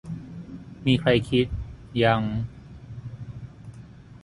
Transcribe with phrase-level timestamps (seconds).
[0.85, 1.45] มีใครคิด
[2.03, 2.21] ยัง